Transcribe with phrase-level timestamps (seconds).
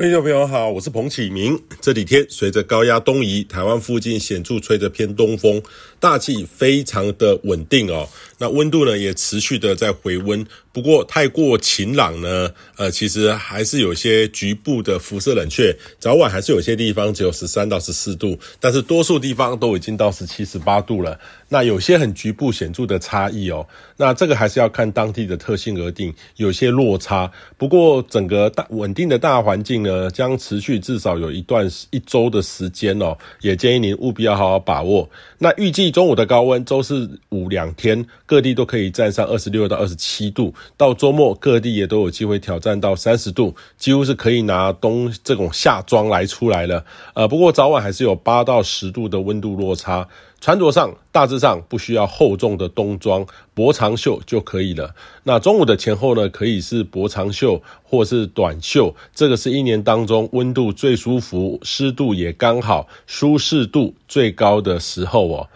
[0.00, 1.62] 听众朋友好，我是彭启明。
[1.78, 5.62] 这几天随着高压东移，台湾附近显著吹着偏东风，
[6.00, 8.08] 大气非常的稳定哦。
[8.38, 21.20] 那温度呢也持续的在回温，不过太过晴朗呢，呃，其实还是有些局部的辐射冷却，早晚还是有些地方只有十三到十四度，但是多数地方都已经到十七、十八度了。
[21.50, 23.66] 那有些很局部显著的差异哦，
[23.98, 27.30] 那这个还是要看当地的特性而定，有些落差。
[27.58, 35.10] 不过整个大稳定的大环境呢，将持续至少有一段一周的时间哦，也建议您务必要好好把握。
[35.36, 46.84] 那预计中午的高温，周四五两天各地都可以站上二十六到二十七度，到周末各地也都有机会挑战到三十度，几乎是可以拿冬这种夏装来出来了。
[47.14, 50.08] 呃，不过早晚还是有八到十度的温度落差。
[50.42, 54.94] 穿着上大致上不需要厚重的冬装，薄长袖就可以了。
[55.24, 58.94] 那中午的前后呢，可以是薄长袖或是短袖。
[59.14, 65.48] 这个是一年当中温度最舒服、湿度也刚好、舒适度最高的时候哦。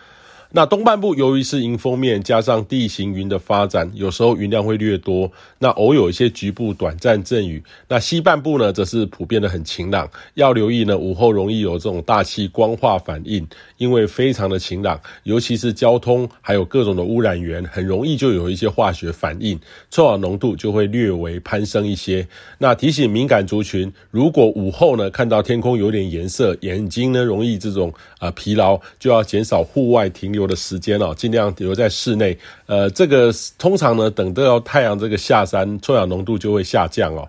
[0.56, 7.60] 那东半部由于是迎风面，加上地形云的发展，有时候云量会略多，那偶有一些局部短暂阵雨。
[7.88, 13.44] 那西半部呢，则是普遍的很晴朗，要留意呢，午后容易有这种大气光化反应，
[13.78, 19.58] 因为非常的晴朗，尤其是交通还有各种的污染源，很容易就有一些化学反应，
[19.90, 22.24] 臭氧浓度就会略微攀升一些。
[22.58, 32.38] 那提醒敏感族群，如果午后呢看到天空有点颜色，眼睛呢容易这种呃疲劳，就要减少户外停留的时间哦，尽量留在室内。
[32.66, 37.28] 呃，这个通常呢，等到太阳这个下山，臭氧浓度就会下降哦。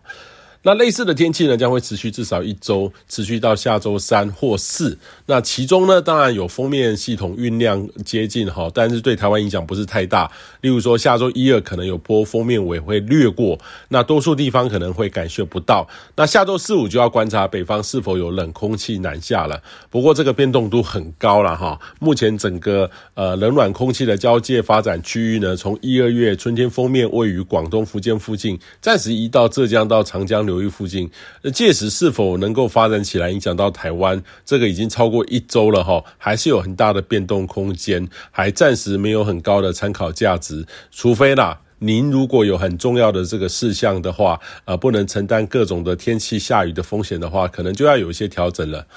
[0.66, 4.98] 那类似的天气呢，将会持续至少一周，持续到下周三或四。
[5.28, 10.32] 那其中呢，当然有锋面系统酝酿接近哈，但是对台湾影响不是太大。
[10.62, 13.56] 例如说，下周一二可能有波锋面尾会掠过，
[13.90, 15.88] 那多数地方可能会感受不到。
[16.16, 19.62] 那下周四五就要观察北方是否有冷空气南下了。
[19.92, 21.80] 不过这个变动度很高了哈。
[22.00, 30.55] 目前整个呃冷暖空气的交界发展区域呢，从一二月春天锋面位于广东、福建附近，暂时移到浙江到长江流。
[30.56, 31.12] 流域附近，
[31.54, 40.66] 届时是否能够发展起来，影响到台湾，这个已经超过一周了哈，还是有很大的变动空间，还暂时没有很高的参考价值。
[40.92, 48.88] 除非啦，您如果有很重要的这个事项的话，呃，不能承担各种的天气下雨的风险的话，可能就要有一些调整了。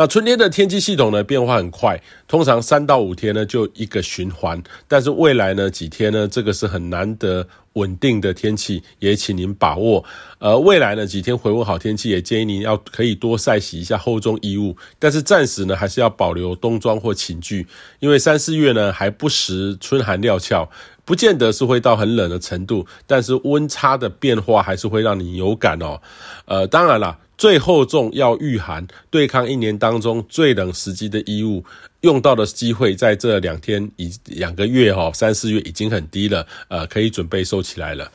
[0.00, 10.04] 那春天的天气系统呢，变化很快，通常三到五天呢就一个循环，但是未来呢几天呢，这个是很难得稳定的天气，也请您把握。
[10.38, 17.66] 呃，未来呢几天回温好天气，也建议您要可以多晒洗一下厚重衣物，但是暂时呢还是要保留冬装或寝具，
[17.98, 20.70] 因为三四月呢还不时春寒料峭，
[21.04, 26.00] 不见得是会到很冷的程度，但是温差的变化还是会让你有感哦。
[26.44, 27.18] 呃，当然啦。
[27.38, 31.64] 最厚重要御寒，对抗一年当中最冷时机的衣物，
[32.00, 38.10] 用到的机会在这两天、一两个月哈，三四月已经很低了，呃，可以准备收起来了。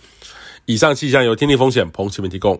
[0.65, 2.59] 以上气象由天气风险彭启明提供。